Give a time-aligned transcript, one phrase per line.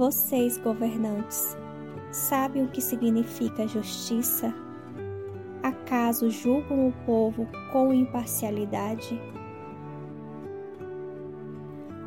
[0.00, 1.54] Vocês, governantes,
[2.10, 4.50] sabem o que significa justiça?
[5.62, 9.20] Acaso julgam o povo com imparcialidade?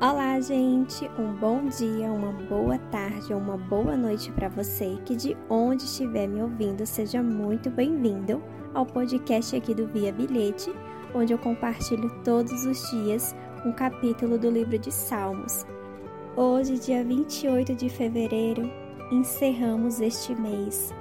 [0.00, 1.10] Olá, gente!
[1.18, 6.28] Um bom dia, uma boa tarde uma boa noite para você que de onde estiver
[6.28, 8.40] me ouvindo, seja muito bem-vindo
[8.72, 10.72] ao podcast aqui do Via Bilhete,
[11.12, 13.34] onde eu compartilho todos os dias
[13.66, 15.66] um capítulo do livro de Salmos.
[16.36, 18.70] Hoje, dia 28 de fevereiro,
[19.10, 20.94] encerramos este mês.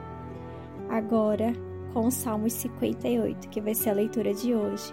[0.89, 1.53] Agora,
[1.93, 4.91] com o Salmo 58, que vai ser a leitura de hoje.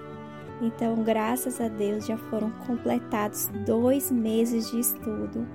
[0.60, 5.48] Então, graças a Deus, já foram completados dois meses de estudo.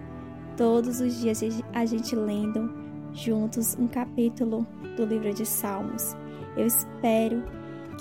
[0.57, 1.41] Todos os dias
[1.73, 2.73] a gente lendo
[3.13, 4.65] juntos um capítulo
[4.97, 6.15] do livro de Salmos.
[6.57, 7.43] Eu espero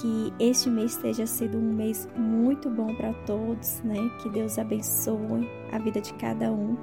[0.00, 3.96] que este mês esteja sido um mês muito bom para todos, né?
[4.22, 6.76] Que Deus abençoe a vida de cada um.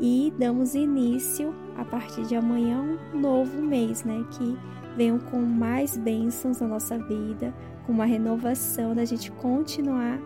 [0.00, 4.24] E damos início a partir de amanhã um novo mês, né?
[4.32, 4.58] Que
[4.96, 7.54] venham com mais bênçãos na nossa vida,
[7.86, 10.18] com uma renovação da gente continuar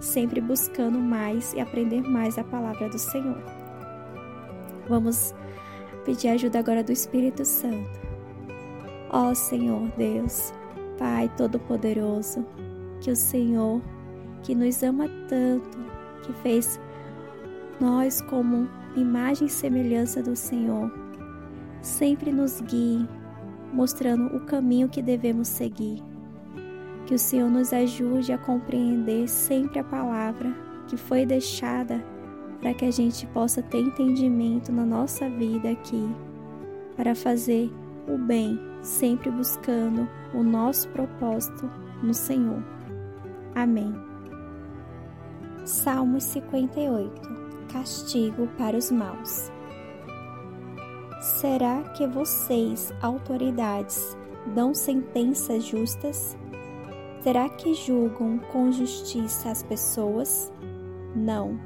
[0.00, 3.38] sempre buscando mais e aprender mais a palavra do Senhor.
[4.88, 5.34] Vamos
[6.04, 8.00] pedir ajuda agora do Espírito Santo.
[9.10, 10.52] Ó Senhor Deus,
[11.00, 12.44] Pai Todo-Poderoso,
[13.00, 13.80] que o Senhor,
[14.42, 15.78] que nos ama tanto,
[16.22, 16.78] que fez
[17.80, 20.92] nós como imagem e semelhança do Senhor,
[21.80, 23.08] sempre nos guie,
[23.72, 26.02] mostrando o caminho que devemos seguir.
[27.06, 30.54] Que o Senhor nos ajude a compreender sempre a palavra
[30.86, 32.04] que foi deixada
[32.60, 36.14] para que a gente possa ter entendimento na nossa vida aqui,
[36.94, 37.72] para fazer
[38.06, 41.70] o bem, sempre buscando o nosso propósito
[42.02, 42.62] no Senhor.
[43.54, 43.92] Amém.
[45.64, 47.40] Salmos 58
[47.72, 49.50] Castigo para os maus.
[51.20, 54.16] Será que vocês, autoridades,
[54.54, 56.36] dão sentenças justas?
[57.22, 60.50] Será que julgam com justiça as pessoas?
[61.14, 61.60] Não.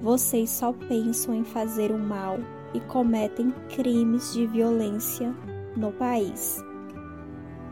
[0.00, 2.38] Vocês só pensam em fazer o mal
[2.74, 5.34] e cometem crimes de violência
[5.76, 6.62] no país.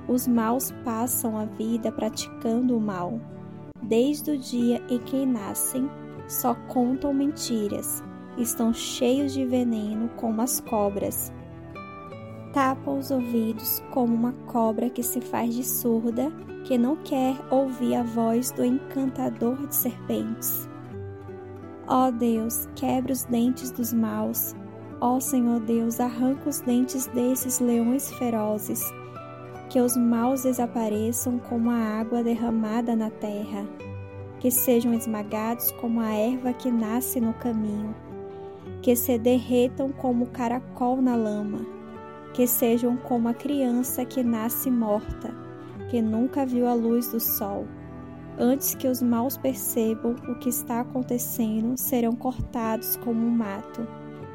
[0.09, 3.21] Os maus passam a vida praticando o mal.
[3.83, 5.88] Desde o dia em que nascem,
[6.28, 8.03] só contam mentiras,
[8.37, 11.33] estão cheios de veneno como as cobras.
[12.53, 16.31] Tapam os ouvidos como uma cobra que se faz de surda
[16.65, 20.69] que não quer ouvir a voz do encantador de serpentes.
[21.87, 24.55] Ó oh Deus, quebra os dentes dos maus.
[25.00, 28.84] Ó Senhor Deus, arranca os dentes desses leões ferozes.
[29.69, 33.66] Que os maus desapareçam como a água derramada na terra.
[34.39, 37.94] Que sejam esmagados como a erva que nasce no caminho.
[38.83, 41.60] Que se derretam como o caracol na lama.
[42.34, 45.34] Que sejam como a criança que nasce morta
[45.91, 47.66] que nunca viu a luz do sol.
[48.39, 53.87] Antes que os maus percebam o que está acontecendo, serão cortados como um mato.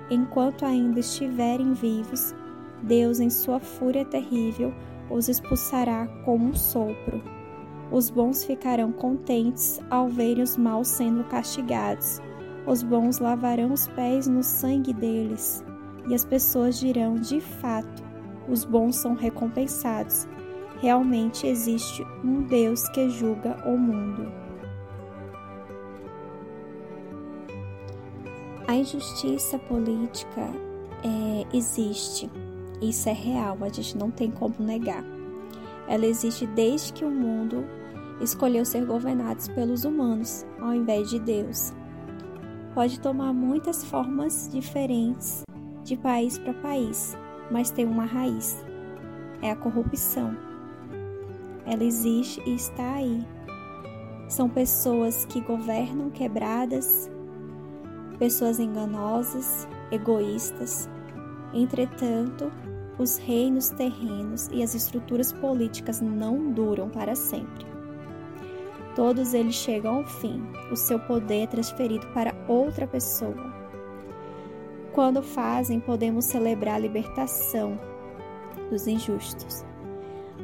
[0.09, 2.35] Enquanto ainda estiverem vivos,
[2.83, 4.73] Deus, em sua fúria terrível,
[5.09, 7.21] os expulsará como um sopro.
[7.91, 12.21] Os bons ficarão contentes ao verem os maus sendo castigados.
[12.65, 15.63] Os bons lavarão os pés no sangue deles,
[16.07, 18.03] e as pessoas dirão: de fato,
[18.47, 20.27] os bons são recompensados
[20.81, 24.31] realmente existe um Deus que julga o mundo.
[28.67, 30.41] A injustiça política
[31.03, 32.27] é, existe,
[32.81, 35.03] isso é real, a gente não tem como negar.
[35.87, 37.63] Ela existe desde que o mundo
[38.19, 41.73] escolheu ser governado pelos humanos ao invés de Deus.
[42.73, 45.43] Pode tomar muitas formas diferentes
[45.83, 47.15] de país para país,
[47.51, 48.57] mas tem uma raiz:
[49.43, 50.35] é a corrupção.
[51.67, 53.23] Ela existe e está aí.
[54.27, 57.11] São pessoas que governam quebradas,
[58.17, 60.89] pessoas enganosas, egoístas.
[61.53, 62.51] Entretanto,
[62.97, 67.65] os reinos terrenos e as estruturas políticas não duram para sempre.
[68.95, 70.41] Todos eles chegam ao fim,
[70.71, 73.53] o seu poder é transferido para outra pessoa.
[74.93, 77.77] Quando fazem, podemos celebrar a libertação
[78.69, 79.65] dos injustos.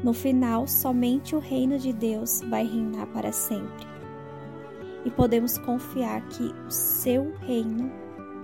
[0.03, 3.87] No final, somente o reino de Deus vai reinar para sempre.
[5.03, 7.91] E podemos confiar que o seu reino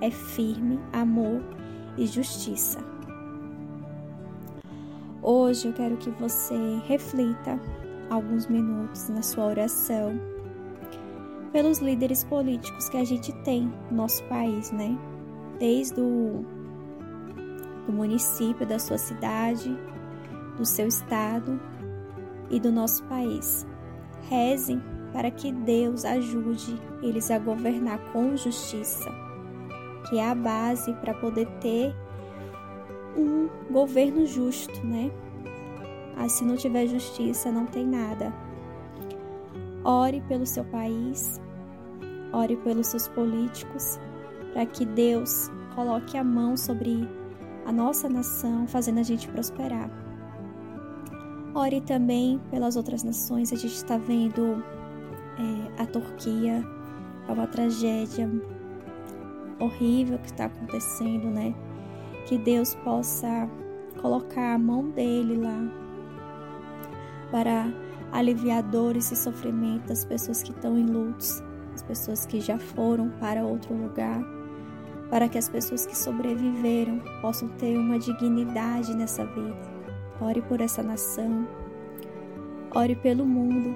[0.01, 1.42] é firme, amor
[1.98, 2.80] e justiça.
[5.21, 6.56] Hoje eu quero que você
[6.86, 7.59] reflita
[8.09, 10.19] alguns minutos na sua oração
[11.51, 14.98] pelos líderes políticos que a gente tem no nosso país, né?
[15.60, 16.45] Desde o
[17.86, 19.75] do município, da sua cidade,
[20.57, 21.60] do seu estado
[22.50, 23.65] e do nosso país.
[24.30, 24.81] Rezem
[25.12, 29.09] para que Deus ajude eles a governar com justiça,
[30.09, 31.95] que é a base para poder ter
[33.18, 35.12] um governo justo, né?
[36.15, 38.33] Ah, se não tiver justiça, não tem nada.
[39.83, 41.39] Ore pelo seu país,
[42.33, 44.00] ore pelos seus políticos,
[44.53, 47.07] para que Deus coloque a mão sobre
[47.65, 49.89] a nossa nação, fazendo a gente prosperar.
[51.53, 53.51] Ore também pelas outras nações.
[53.51, 54.63] A gente está vendo
[55.39, 56.63] é, a Turquia,
[57.28, 58.30] é uma tragédia
[59.60, 61.54] horrível que está acontecendo, né?
[62.25, 63.50] Que Deus possa
[64.01, 65.88] colocar a mão dele lá
[67.31, 67.68] para
[68.12, 71.44] aliviar dores e sofrimento das pessoas que estão em lutos,
[71.74, 74.22] as pessoas que já foram para outro lugar,
[75.10, 79.78] para que as pessoas que sobreviveram possam ter uma dignidade nessa vida.
[80.19, 81.48] Ore por essa nação,
[82.74, 83.75] ore pelo mundo,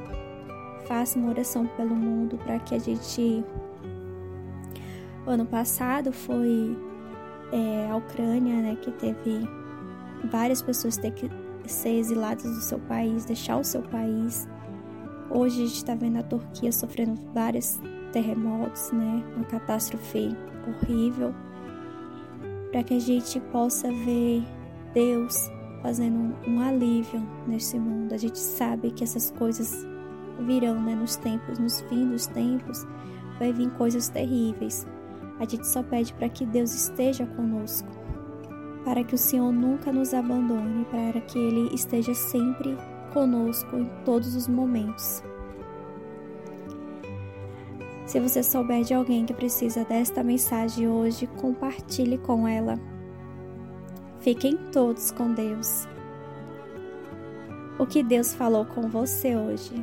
[0.92, 3.46] faça uma oração pelo mundo para que a gente.
[5.26, 6.78] O ano passado foi
[7.54, 9.48] é, a Ucrânia, né, que teve
[10.30, 11.32] várias pessoas ter que
[11.66, 14.50] ser exiladas do seu país, deixar o seu país.
[15.30, 17.80] Hoje a gente está vendo a Turquia sofrendo vários
[18.12, 20.36] terremotos, né, uma catástrofe
[20.68, 21.34] horrível,
[22.70, 24.44] para que a gente possa ver
[24.94, 25.50] Deus
[25.82, 28.14] fazendo um, um alívio nesse mundo.
[28.14, 29.86] A gente sabe que essas coisas
[30.42, 32.86] virão, né, nos tempos, nos fins dos tempos,
[33.40, 34.88] vai vir coisas terríveis.
[35.40, 37.90] A gente só pede para que Deus esteja conosco,
[38.86, 42.78] para que o Senhor nunca nos abandone, para que Ele esteja sempre
[43.14, 45.24] conosco em todos os momentos.
[48.06, 52.78] Se você souber de alguém que precisa desta mensagem hoje, compartilhe com ela.
[54.20, 55.88] Fiquem todos com Deus.
[57.80, 59.74] O que Deus falou com você hoje?